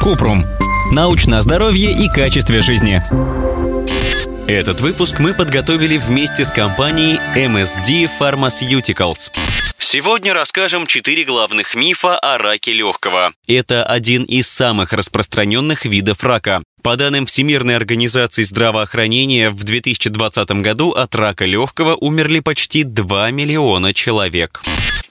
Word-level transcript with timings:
Купрум. 0.00 0.44
Научное 0.92 1.40
здоровье 1.40 1.92
и 1.92 2.08
качестве 2.08 2.60
жизни. 2.60 3.02
Этот 4.46 4.80
выпуск 4.80 5.18
мы 5.18 5.34
подготовили 5.34 5.98
вместе 5.98 6.44
с 6.44 6.50
компанией 6.50 7.18
MSD 7.36 8.10
Pharmaceuticals. 8.18 9.30
Сегодня 9.78 10.32
расскажем 10.34 10.86
четыре 10.86 11.24
главных 11.24 11.74
мифа 11.74 12.18
о 12.18 12.38
раке 12.38 12.72
легкого. 12.72 13.32
Это 13.46 13.84
один 13.84 14.24
из 14.24 14.48
самых 14.48 14.92
распространенных 14.92 15.84
видов 15.84 16.24
рака. 16.24 16.62
По 16.82 16.96
данным 16.96 17.26
Всемирной 17.26 17.76
организации 17.76 18.42
здравоохранения, 18.42 19.50
в 19.50 19.62
2020 19.64 20.50
году 20.62 20.92
от 20.92 21.14
рака 21.14 21.44
легкого 21.44 21.94
умерли 21.96 22.40
почти 22.40 22.84
2 22.84 23.30
миллиона 23.30 23.92
человек. 23.92 24.62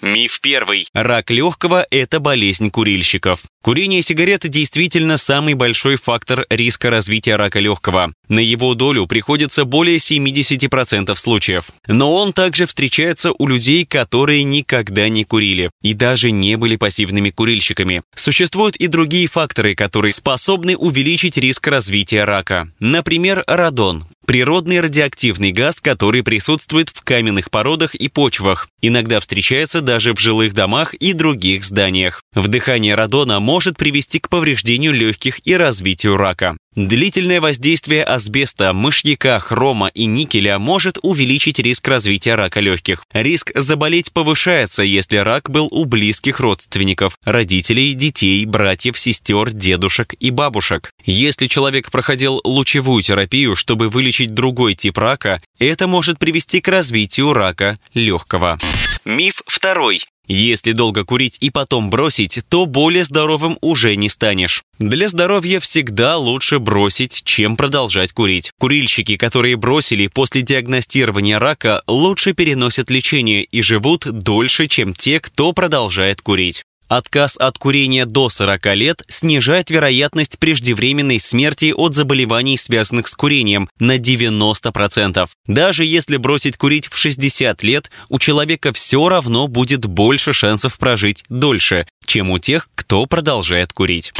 Миф 0.08 0.39
первый. 0.42 0.88
Рак 0.94 1.32
легкого– 1.32 1.86
это 1.92 2.21
болезнь 2.21 2.71
курильщиков. 2.71 3.42
Курение 3.62 4.02
сигарет 4.02 4.48
действительно 4.48 5.18
самый 5.18 5.54
большой 5.54 5.98
фактор 5.98 6.46
риска 6.50 6.89
развития 6.89 7.36
рака 7.36 7.60
легкого. 7.60 8.14
На 8.29 8.39
его 8.39 8.75
долю 8.75 9.07
приходится 9.07 9.65
более 9.65 9.98
70% 9.98 11.14
случаев. 11.18 11.65
Но 11.88 12.15
он 12.15 12.32
также 12.32 12.65
встречается 12.65 13.34
у 13.38 13.48
людей, 13.48 13.86
которые 13.86 14.43
никогда 14.43 15.10
не 15.10 15.25
курили 15.25 15.70
и 15.82 15.93
даже 15.93 16.32
не 16.32 16.56
были 16.56 16.78
пассивными 16.78 17.29
курильщиками. 17.29 18.04
Существуют 18.15 18.78
и 18.78 18.87
другие 18.87 19.28
факторы, 19.28 19.76
которые 19.76 20.14
способны 20.14 20.78
увеличить 20.78 21.37
риск 21.37 21.68
развития 21.68 22.24
рака. 22.24 22.71
Например, 22.79 23.43
радон 23.48 24.06
природный 24.27 24.81
радиоактивный 24.81 25.51
газ, 25.51 25.79
который 25.81 26.21
присутствует 26.21 26.89
в 26.89 27.01
каменных 27.01 27.49
породах 27.49 27.95
и 27.95 28.09
почвах. 28.09 28.67
Иногда 28.81 29.19
встречается 29.19 29.81
даже 29.81 30.13
в 30.13 30.19
жилых 30.19 30.53
домах 30.53 30.93
и 30.93 31.13
других 31.13 31.63
зданиях. 31.63 32.22
Вдыхание 32.33 32.94
радона 32.94 33.39
может 33.39 33.77
привести 33.77 34.19
к 34.19 34.30
повреждению 34.30 34.94
легких 34.94 35.47
и 35.47 35.55
развитию 35.55 36.17
рака. 36.17 36.58
Длительное 36.77 37.41
воздействие 37.41 38.03
асбеста, 38.03 38.72
мышьяка, 38.72 39.39
хрома 39.39 39.88
и 39.88 40.06
никеля 40.06 40.59
может 40.59 41.00
увеличить 41.02 41.58
риск 41.58 41.88
развития 41.88 42.36
рака 42.36 42.59
легких. 42.59 43.03
Риск 43.14 43.52
заболеть 43.56 44.11
повышается, 44.11 44.84
если 44.84 45.16
рак 45.16 45.50
был 45.50 45.69
у 45.72 45.86
близких 45.86 46.39
родственников, 46.39 47.17
родителей, 47.23 47.95
детей, 47.95 48.45
братьев, 48.45 49.00
сестер, 49.00 49.52
дедушек 49.52 50.14
и 50.19 50.30
бабушек. 50.30 50.92
Если 51.03 51.47
человек 51.47 51.89
проходил 51.89 52.42
лучевую 52.44 53.02
терапию, 53.02 53.56
чтобы 53.56 53.89
вылечить 53.89 54.36
другой 54.36 54.75
тип 54.75 55.00
рака, 55.00 55.39
это 55.58 55.88
может 55.88 56.19
привести 56.19 56.62
к 56.62 56.67
развитию 56.67 57.34
рака 57.34 57.75
легкого. 57.95 58.59
Миф 59.08 59.41
второй. 59.47 60.03
Если 60.27 60.73
долго 60.73 61.05
курить 61.05 61.38
и 61.39 61.50
потом 61.50 61.89
бросить, 61.89 62.41
то 62.50 62.66
более 62.66 63.05
здоровым 63.05 63.58
уже 63.61 63.95
не 63.95 64.09
станешь. 64.09 64.63
Для 64.80 65.08
здоровья 65.08 65.61
всегда 65.61 66.17
лучше 66.17 66.59
бросить, 66.59 67.23
чем 67.23 67.55
продолжать 67.55 68.11
курить. 68.11 68.52
Курильщики, 68.59 69.16
которые 69.16 69.55
бросили 69.55 70.08
после 70.08 70.41
диагностирования 70.41 71.39
рака, 71.39 71.83
лучше 71.88 72.33
переносят 72.33 72.89
лечение 72.89 73.45
и 73.45 73.61
живут 73.61 74.05
дольше, 74.11 74.67
чем 74.67 74.91
те, 74.94 75.22
кто 75.22 75.53
продолжает 75.53 76.22
курить. 76.22 76.66
Отказ 76.88 77.36
от 77.38 77.58
курения 77.58 78.06
до 78.06 78.30
40 78.30 78.66
лет 78.76 79.04
снижает 79.10 79.70
вероятность 79.70 80.40
преждевременной 80.40 81.20
смерти 81.20 81.74
от 81.76 81.96
заболеваний, 81.96 82.58
связанных 82.58 83.08
с 83.08 83.16
курением, 83.16 83.70
на 83.80 83.98
90%. 83.98 85.28
Даже 85.48 85.84
если 85.84 86.18
бросить 86.18 86.58
курить 86.58 86.88
в 86.88 86.98
60 86.98 87.62
лет, 87.64 87.92
у 88.10 88.20
человека 88.20 88.72
все 88.72 89.10
равно 89.10 89.48
будет 89.48 89.86
больше 89.86 90.32
шансов 90.32 90.78
прожить 90.78 91.24
дольше, 91.30 91.88
чем 92.06 92.32
у 92.32 92.40
тех, 92.40 92.70
кто 92.76 93.06
продолжает 93.06 93.74
курить. 93.74 94.14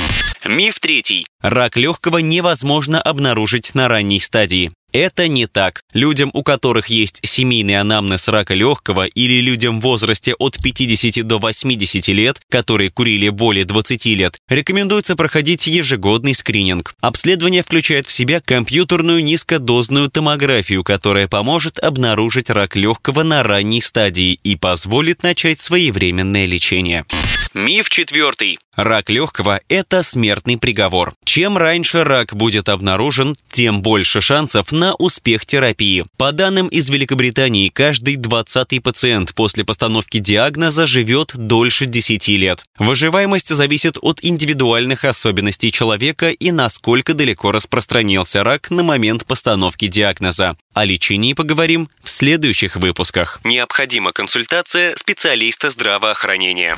Миф 0.44 0.80
третий. 0.80 1.26
Рак 1.42 1.78
легкого 1.78 2.18
невозможно 2.18 3.02
обнаружить 3.02 3.76
на 3.76 3.88
ранней 3.88 4.20
стадии. 4.20 4.72
Это 5.00 5.28
не 5.28 5.46
так. 5.46 5.84
Людям, 5.94 6.32
у 6.34 6.42
которых 6.42 6.88
есть 6.88 7.20
семейный 7.24 7.76
анамнез 7.76 8.28
рака 8.30 8.56
легкого 8.56 9.06
или 9.06 9.42
людям 9.42 9.80
в 9.80 9.84
возрасте 9.84 10.34
от 10.40 10.58
50 10.58 11.24
до 11.24 11.38
80 11.38 12.08
лет, 12.08 12.40
которые 12.50 12.90
курили 12.90 13.30
более 13.30 13.64
20 13.64 14.06
лет, 14.08 14.38
рекомендуется 14.50 15.16
проходить 15.16 15.68
ежегодный 15.68 16.34
скрининг. 16.34 16.96
Обследование 17.00 17.62
включает 17.62 18.08
в 18.08 18.12
себя 18.12 18.42
компьютерную 18.42 19.24
низкодозную 19.24 20.10
томографию, 20.10 20.84
которая 20.84 21.28
поможет 21.28 21.78
обнаружить 21.78 22.50
рак 22.50 22.76
легкого 22.76 23.22
на 23.22 23.44
ранней 23.44 23.82
стадии 23.82 24.40
и 24.44 24.56
позволит 24.56 25.22
начать 25.22 25.62
своевременное 25.62 26.48
лечение. 26.48 27.06
Миф 27.54 27.90
четвертый. 27.90 28.60
Рак 28.76 29.10
легкого– 29.10 29.60
это 29.70 30.04
смертный 30.04 30.58
приговор. 30.58 31.14
Чем 31.26 31.58
раньше 31.58 32.04
рак 32.04 32.36
будет 32.36 32.70
обнаружен, 32.70 33.36
тем 33.50 33.82
больше 33.82 34.22
шансов 34.22 34.72
на 34.72 34.94
успех 34.94 35.48
терапии. 35.48 36.06
По 36.16 36.32
данным 36.32 36.68
из 36.68 36.88
Великобритании, 36.90 37.70
каждый 37.70 38.18
20 38.18 38.84
пациент 38.84 39.34
после 39.34 39.66
постановки 39.66 40.20
диагноза 40.20 40.86
живет 40.86 41.32
дольше 41.36 41.86
10 41.86 42.28
лет. 42.30 42.64
Выживаемость 42.78 43.50
зависит 43.50 43.98
от 44.00 44.20
индивидуальных 44.24 45.06
особенностей 45.06 45.72
человека 45.72 46.30
и 46.30 46.52
насколько 46.52 47.16
далеко 47.16 47.52
распространился 47.52 48.44
рак 48.44 48.70
на 48.70 48.84
момент 48.84 49.26
постановки 49.26 49.88
диагноза. 49.88 50.56
О 50.76 50.86
лечении 50.86 51.34
поговорим 51.34 51.90
в 52.04 52.10
следующих 52.12 52.76
выпусках. 52.76 53.40
Необходима 53.44 54.12
консультация 54.12 54.96
специалиста 54.96 55.72
здравоохранения. 55.72 56.78